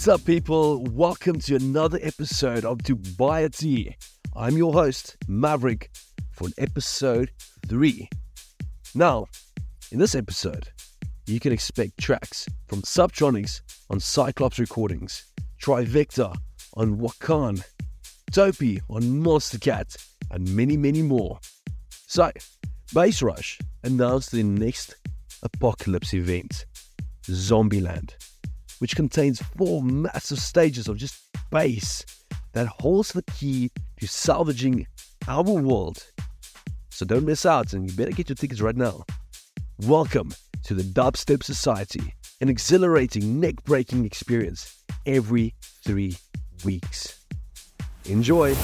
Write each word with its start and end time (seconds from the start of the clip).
What's 0.00 0.08
up, 0.08 0.24
people? 0.24 0.82
Welcome 0.84 1.40
to 1.40 1.56
another 1.56 1.98
episode 2.00 2.64
of 2.64 2.78
Dubiety. 2.78 3.96
I'm 4.34 4.56
your 4.56 4.72
host, 4.72 5.18
MVRIK, 5.28 5.88
for 6.32 6.48
episode 6.56 7.30
3. 7.66 8.08
Now, 8.94 9.26
in 9.92 9.98
this 9.98 10.14
episode, 10.14 10.70
you 11.26 11.38
can 11.38 11.52
expect 11.52 11.98
tracks 11.98 12.48
from 12.66 12.80
Subtronics 12.80 13.60
on 13.90 14.00
Cyclops 14.00 14.58
Recordings, 14.58 15.26
Trivecta 15.62 16.34
on 16.78 16.96
Wakaan, 16.96 17.62
Topi 18.32 18.80
on 18.88 19.02
Monstercat, 19.02 20.02
and 20.30 20.56
many, 20.56 20.78
many 20.78 21.02
more. 21.02 21.38
So, 21.90 22.30
Bassrush 22.94 23.60
announced 23.84 24.32
the 24.32 24.44
next 24.44 24.96
apocalypse 25.42 26.14
event, 26.14 26.64
Zombieland, 27.24 28.14
which 28.80 28.96
contains 28.96 29.42
four 29.56 29.82
massive 29.82 30.38
stages 30.38 30.88
of 30.88 30.96
just 30.96 31.22
bass 31.50 32.04
that 32.52 32.66
holds 32.66 33.12
the 33.12 33.22
key 33.22 33.70
to 33.98 34.08
salvaging 34.08 34.86
our 35.28 35.42
world. 35.42 36.02
So 36.88 37.04
don't 37.04 37.24
miss 37.24 37.46
out 37.46 37.72
and 37.72 37.88
you 37.88 37.96
better 37.96 38.10
get 38.10 38.28
your 38.28 38.36
tickets 38.36 38.60
right 38.60 38.76
now. 38.76 39.04
Welcome 39.86 40.32
to 40.64 40.74
the 40.74 40.82
Dubstep 40.82 41.42
Society, 41.42 42.14
an 42.40 42.48
exhilarating, 42.48 43.38
neck 43.38 43.56
breaking 43.64 44.04
experience 44.04 44.82
every 45.06 45.54
three 45.84 46.16
weeks. 46.64 47.20
Enjoy! 48.06 48.54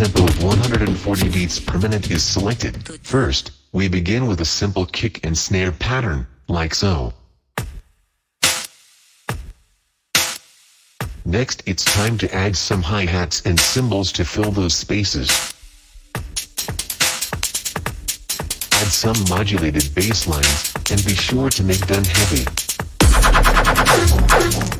Tempo 0.00 0.24
of 0.24 0.42
140 0.42 1.28
beats 1.28 1.60
per 1.60 1.76
minute 1.76 2.10
is 2.10 2.24
selected. 2.24 2.74
First, 3.02 3.50
we 3.70 3.86
begin 3.86 4.26
with 4.26 4.40
a 4.40 4.46
simple 4.46 4.86
kick 4.86 5.26
and 5.26 5.36
snare 5.36 5.72
pattern, 5.72 6.26
like 6.48 6.74
so. 6.74 7.12
Next 11.26 11.62
it's 11.66 11.84
time 11.84 12.16
to 12.16 12.34
add 12.34 12.56
some 12.56 12.80
hi-hats 12.80 13.42
and 13.44 13.60
cymbals 13.60 14.10
to 14.12 14.24
fill 14.24 14.50
those 14.50 14.74
spaces. 14.74 15.28
Add 18.80 18.88
some 18.88 19.22
modulated 19.28 19.94
bass 19.94 20.26
lines, 20.26 20.72
and 20.90 21.04
be 21.04 21.14
sure 21.14 21.50
to 21.50 21.62
make 21.62 21.86
them 21.86 22.04
heavy. 22.04 22.44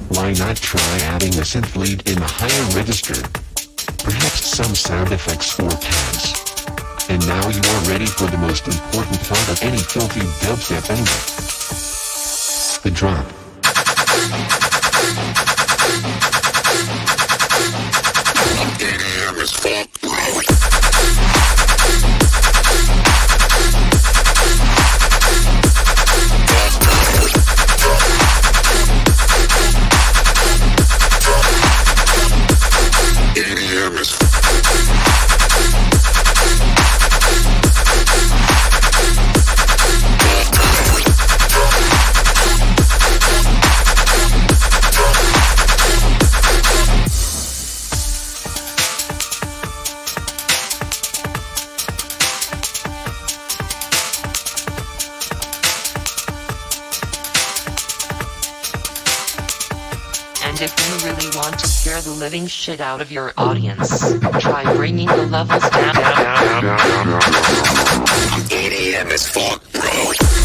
Why 0.08 0.32
not 0.32 0.56
try 0.56 0.98
adding 1.12 1.34
a 1.34 1.44
synth 1.44 1.76
lead 1.76 2.08
in 2.08 2.16
a 2.16 2.26
higher 2.26 2.74
register? 2.74 3.49
Some 4.40 4.74
sound 4.74 5.12
effects 5.12 5.58
or 5.60 5.68
pads. 5.68 6.34
And 7.08 7.26
now 7.26 7.48
you 7.48 7.60
are 7.60 7.82
ready 7.90 8.06
for 8.06 8.26
the 8.26 8.38
most 8.38 8.66
important 8.66 9.20
part 9.28 9.48
of 9.48 9.62
any 9.62 9.78
filthy 9.78 10.20
dubstep 10.40 10.88
angle. 10.90 11.04
The 12.82 12.90
drop. 12.90 13.26
And 19.62 20.59
living 62.20 62.46
shit 62.46 62.82
out 62.82 63.00
of 63.00 63.10
your 63.10 63.32
audience, 63.38 64.12
try 64.40 64.62
bringing 64.76 65.06
the 65.06 65.26
levels 65.26 65.62
down. 65.70 65.94
EDM 68.50 69.10
is 69.10 69.26
fuck, 69.26 69.62
bro. 69.72 70.39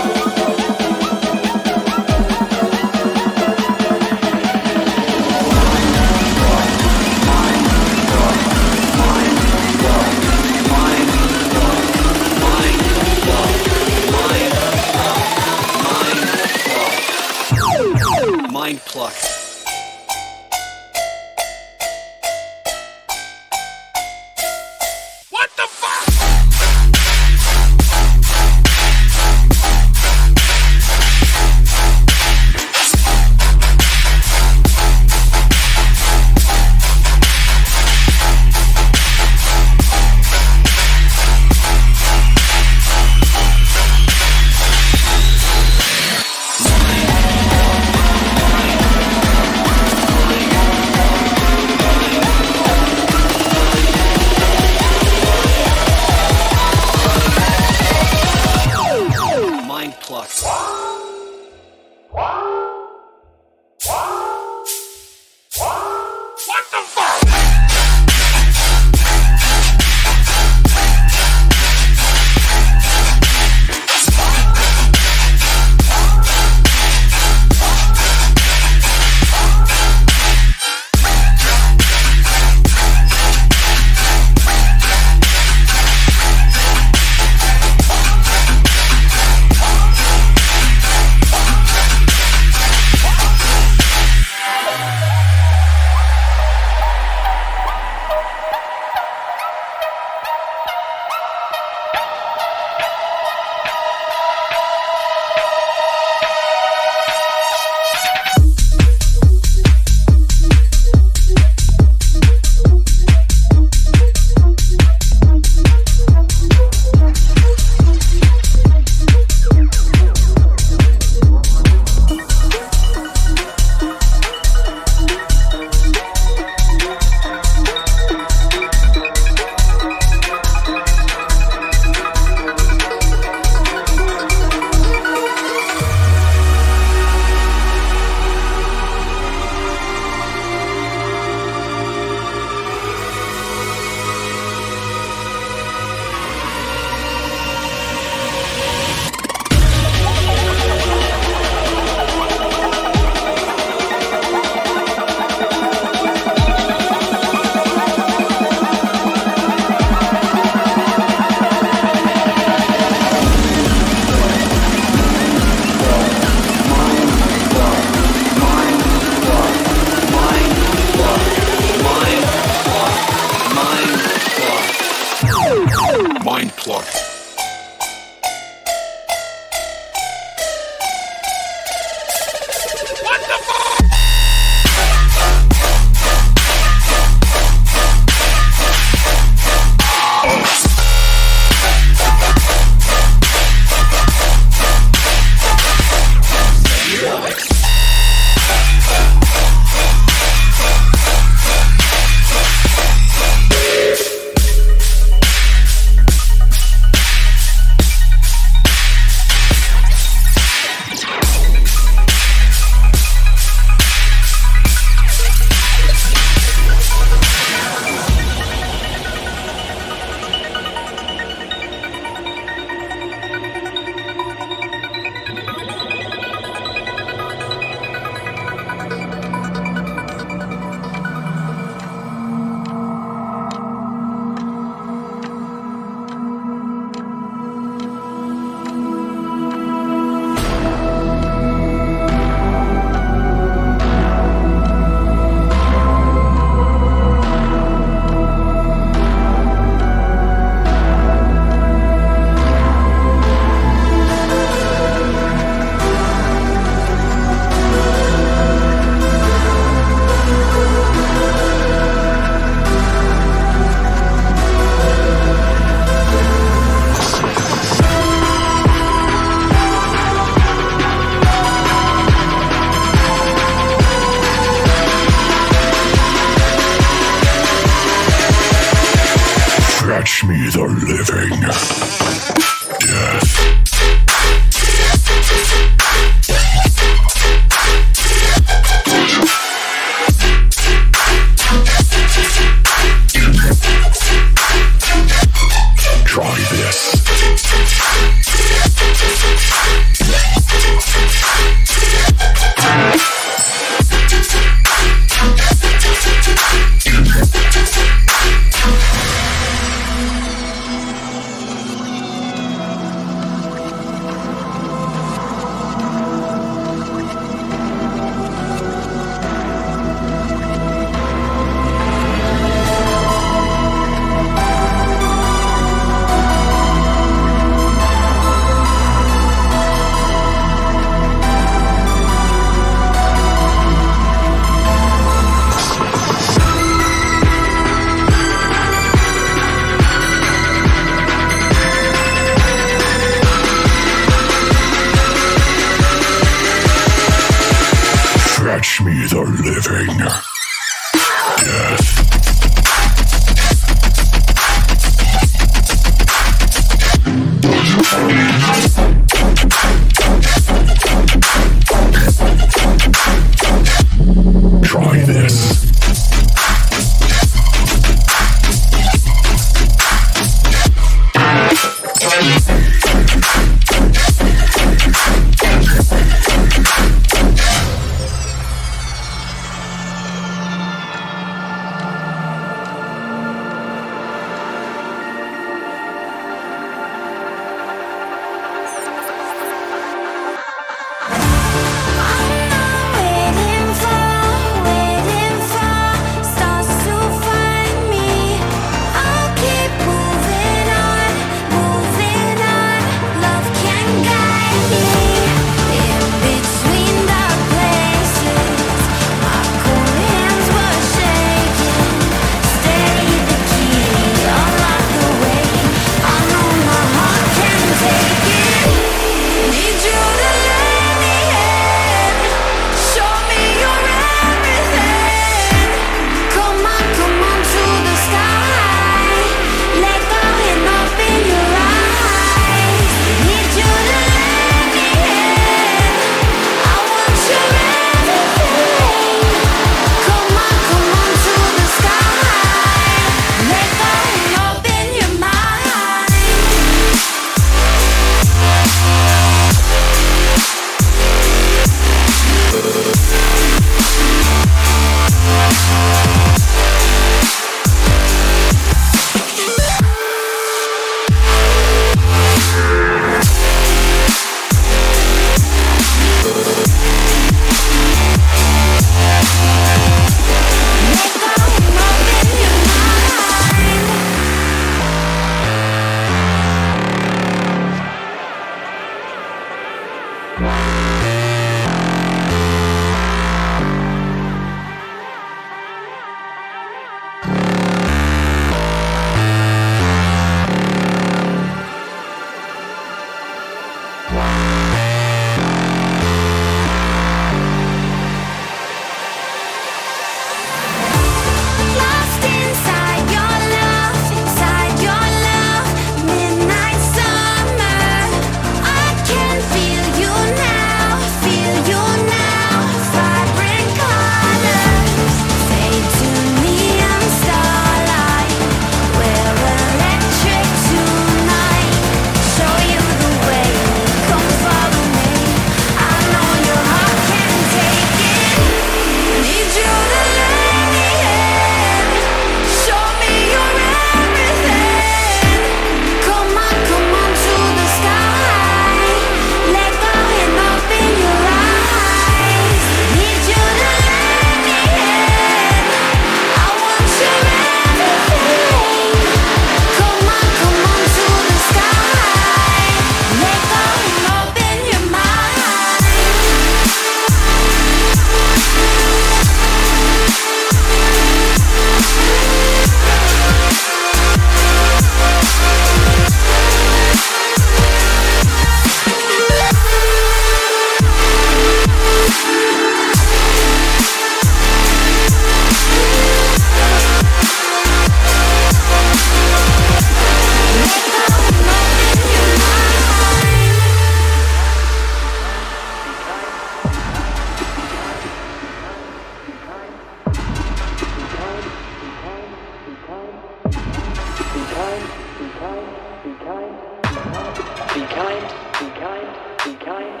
Be 597.74 597.80
kind, 597.80 598.22
be 598.58 598.66
kind, 598.80 599.08
be 599.44 599.54
kind, 599.64 600.00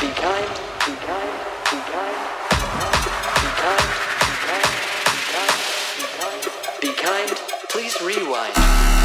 be 0.00 0.08
kind, 0.14 0.48
be 0.80 0.94
kind, 0.94 0.94
be 0.94 0.94
kind, 1.10 1.34
be 1.70 1.78
kind, 1.90 2.18
be 5.96 6.04
kind, 6.16 6.42
be 6.80 6.92
kind, 6.92 7.30
please 7.68 8.00
rewind. 8.00 9.03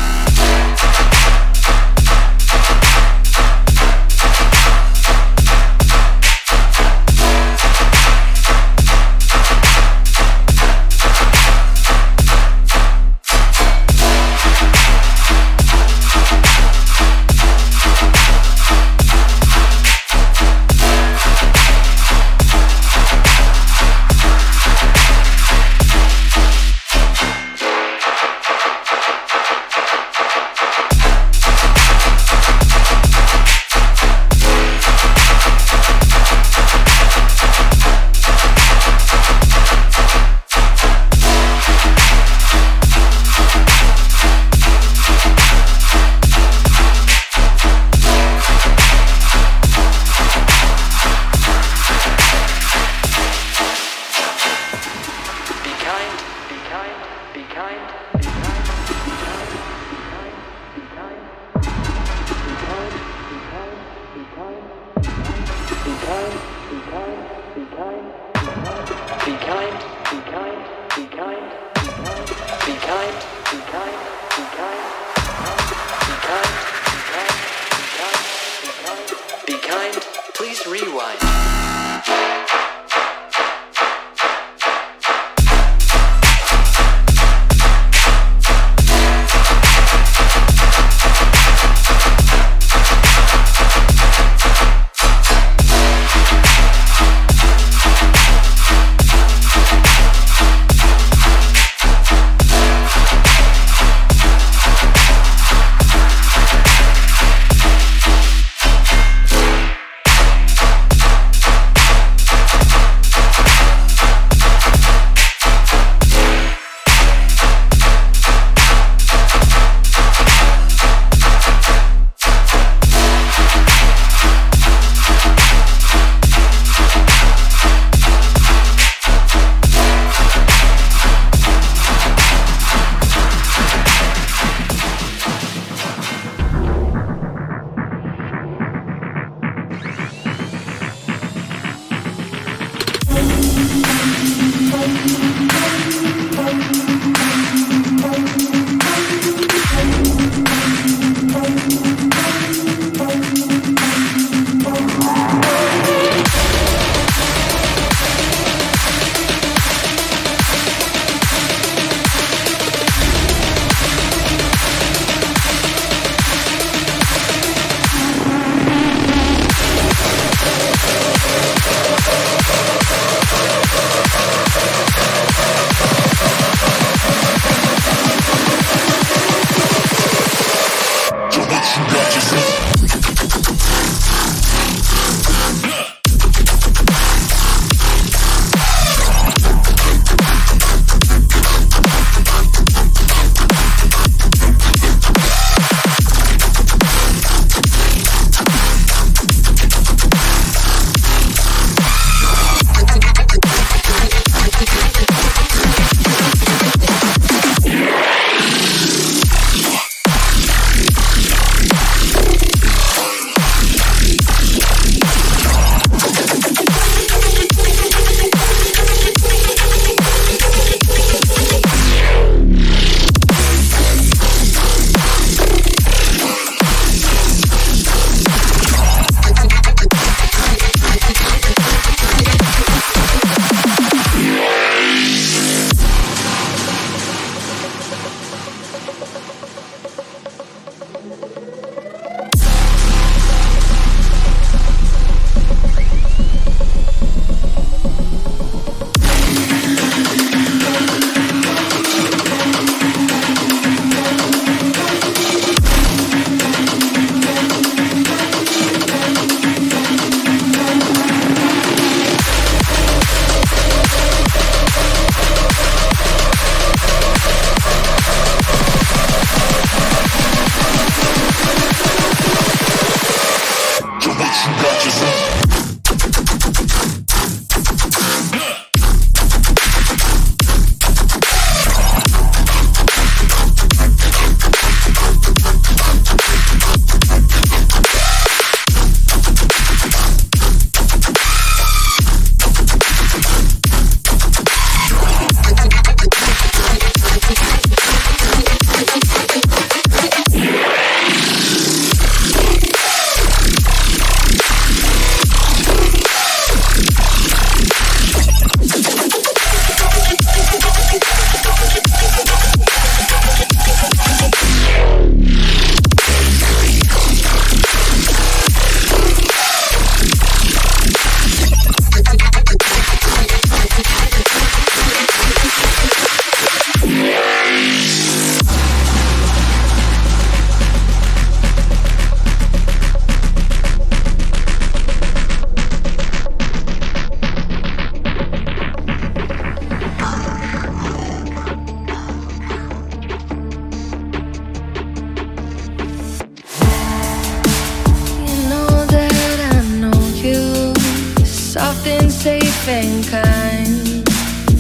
Often 351.69 352.09
safe 352.09 352.67
and 352.67 353.05
kind, 353.05 354.03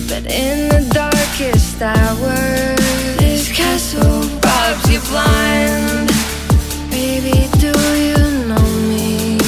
but 0.07 0.31
in 0.31 0.69
the 0.69 0.87
darkest 0.93 1.81
hours, 1.81 2.77
this 3.17 3.51
castle 3.51 4.21
robs 4.45 4.91
you 4.91 4.99
blind. 5.09 6.11
Baby, 6.91 7.49
do 7.57 7.73
you 8.05 8.45
know 8.45 8.67
me? 8.91 9.39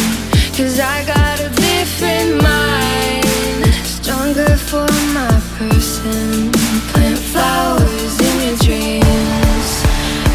Cause 0.57 0.79
I 0.79 1.05
got 1.05 1.39
a 1.39 1.49
different 1.49 2.41
mind, 2.41 3.75
stronger 3.85 4.57
for 4.57 4.87
my 5.13 5.31
person. 5.59 6.51
Plant 6.91 7.19
flowers 7.31 8.13
in 8.27 8.35
your 8.47 8.57
dreams, 8.65 9.71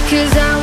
cause 0.09 0.37
I'm 0.37 0.56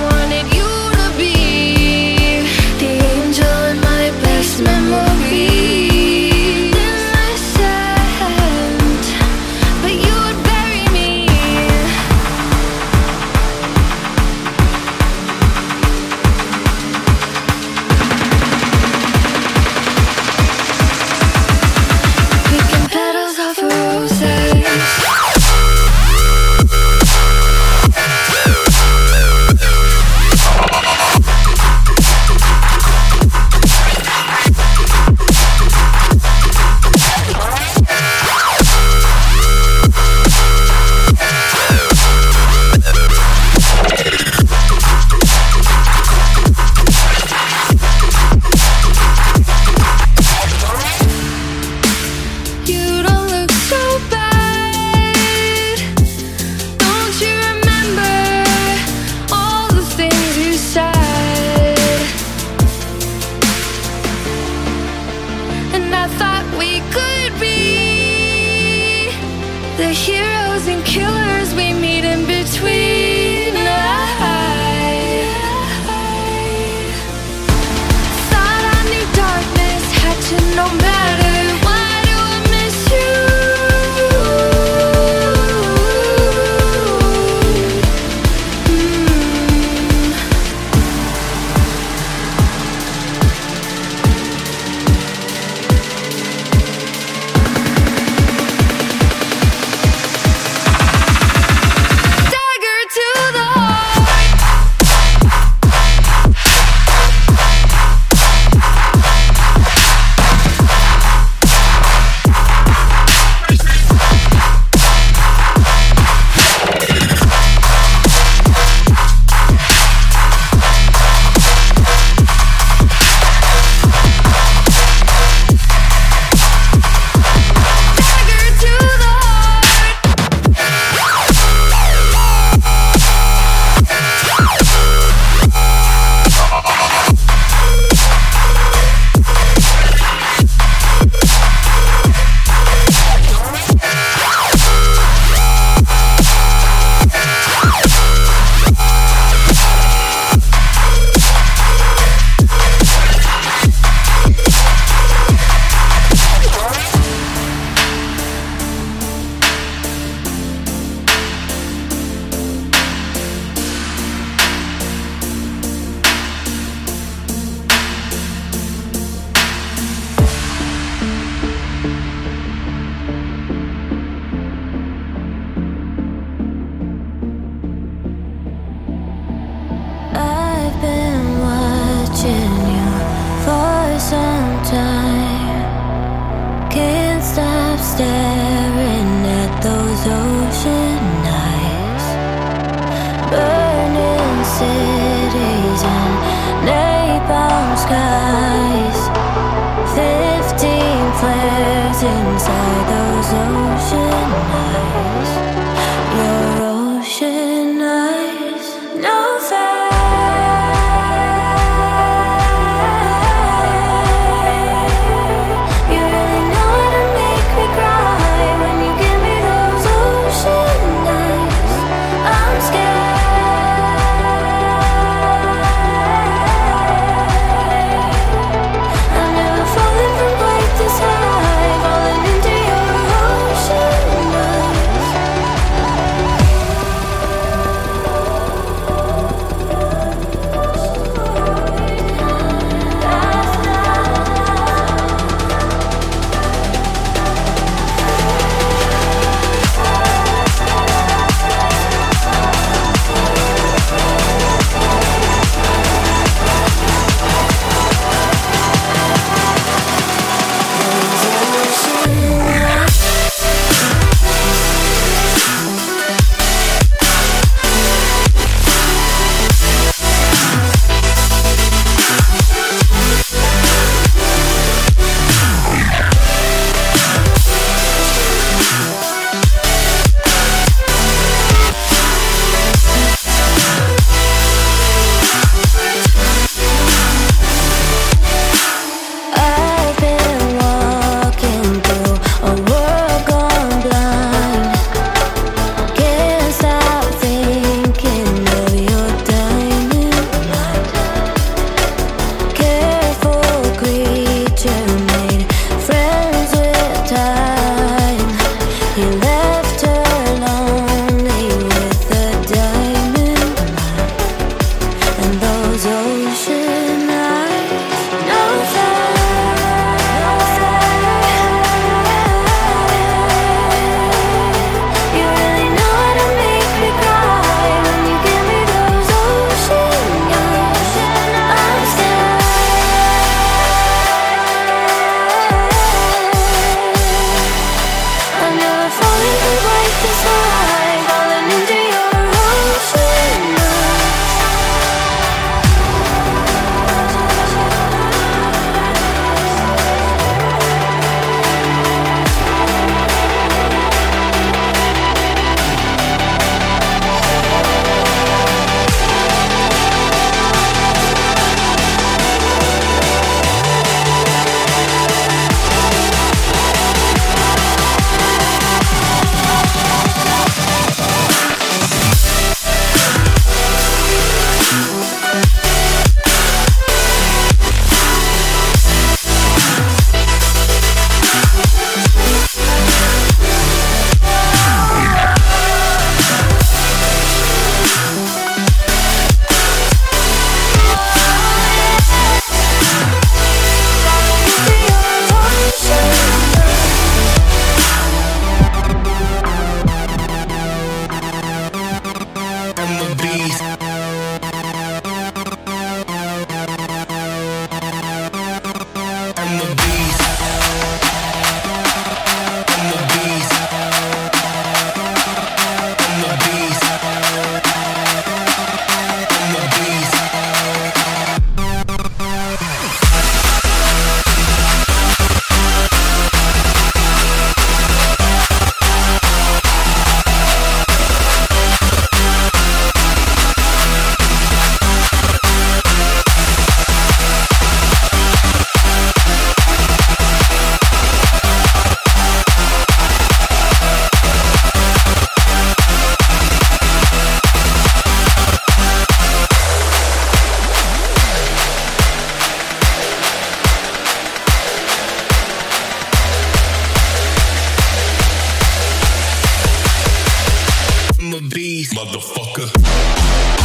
Show. 463.24 463.63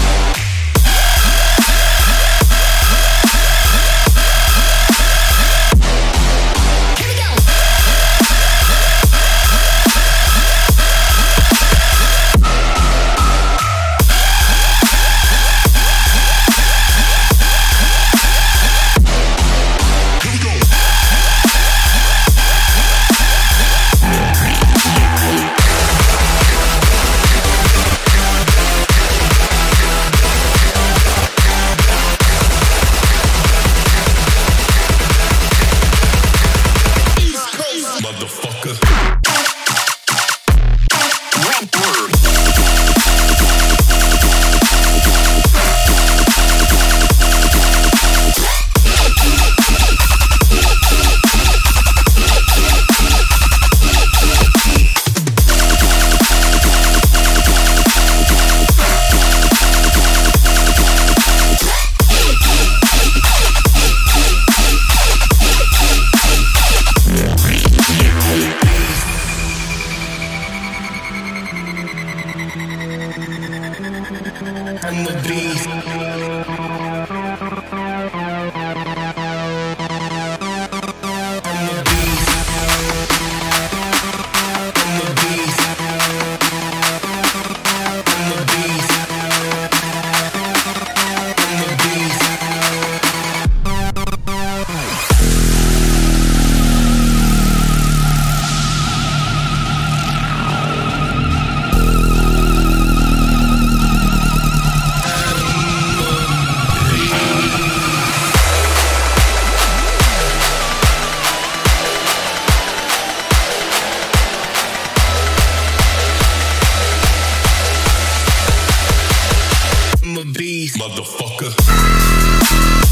Thank 121.36 122.87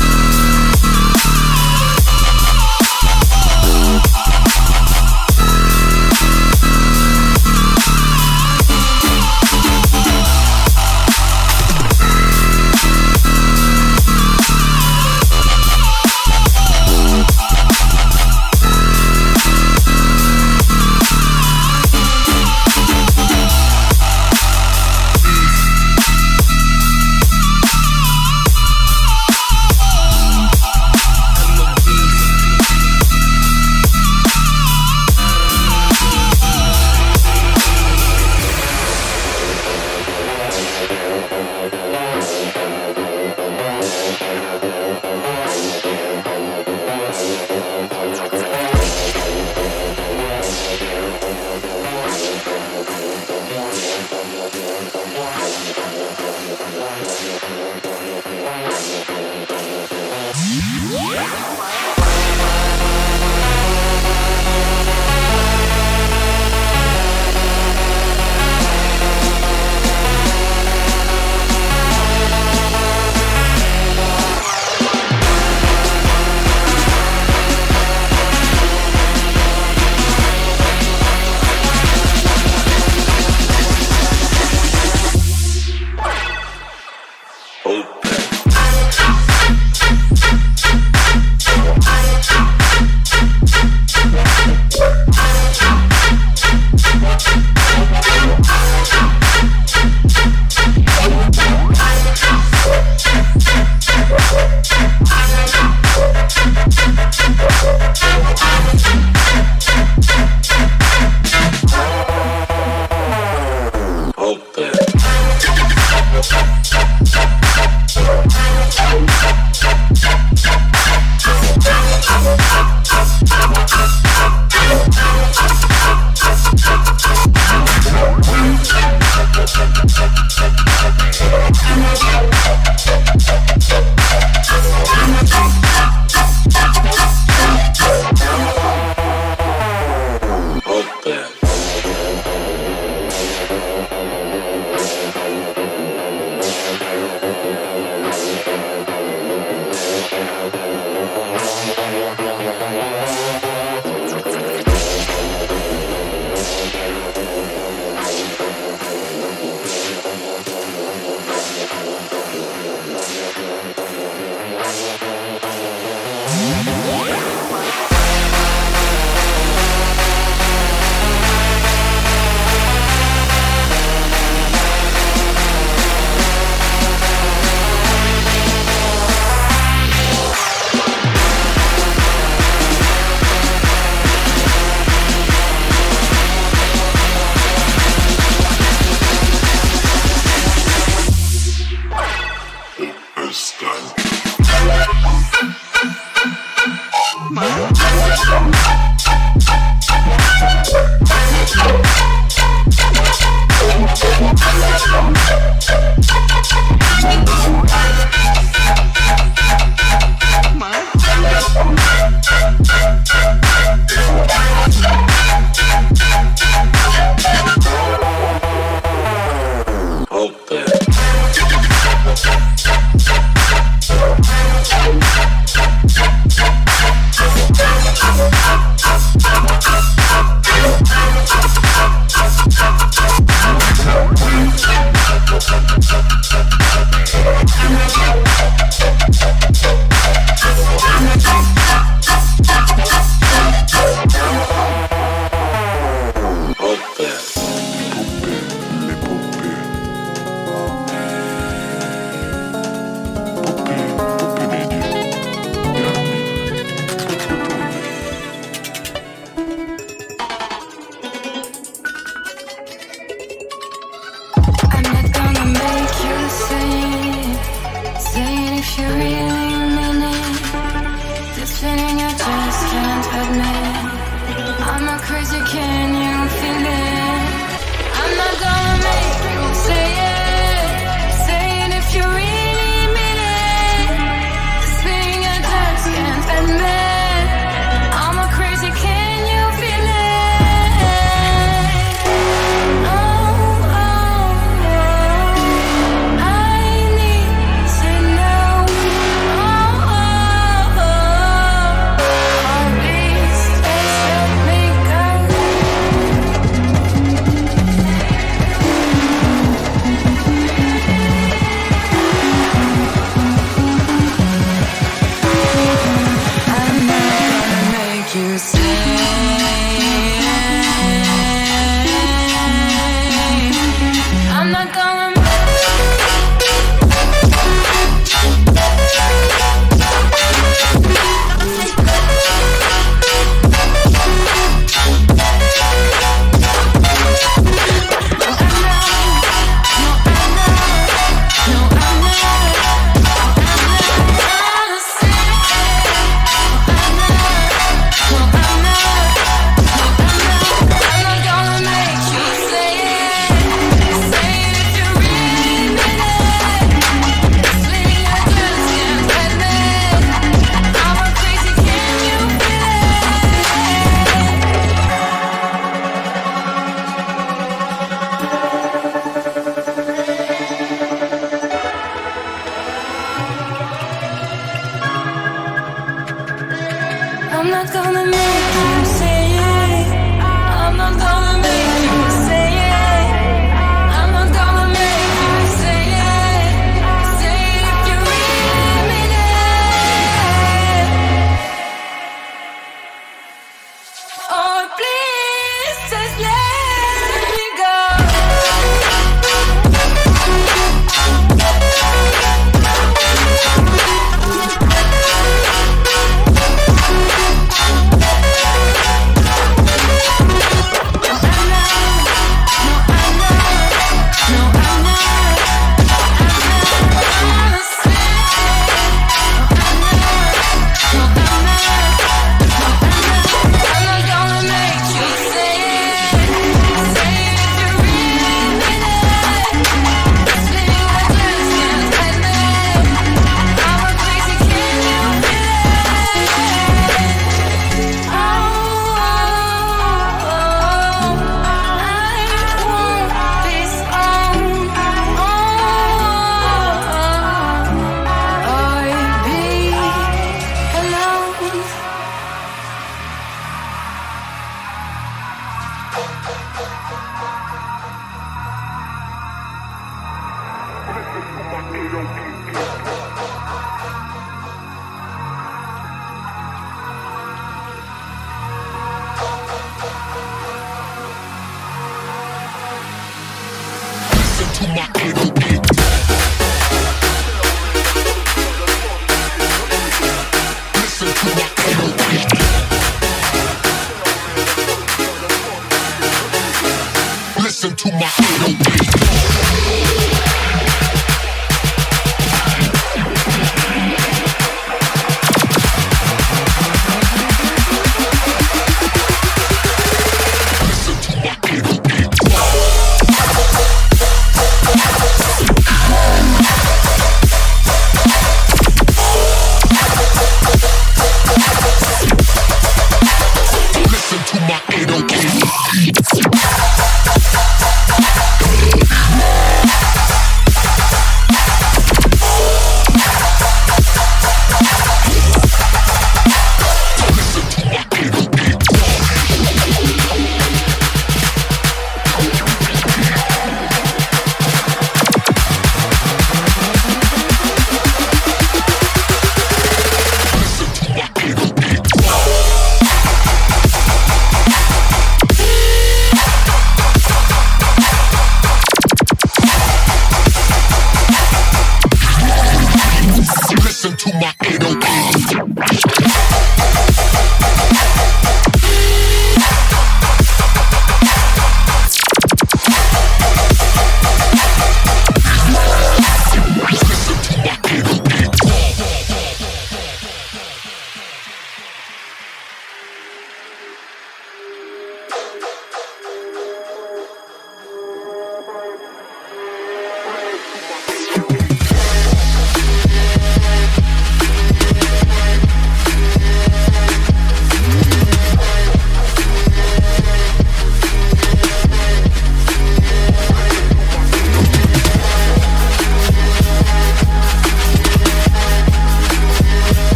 Listen 487.66 487.90
to 487.90 487.98
my 487.98 488.08
Listen 488.46 489.05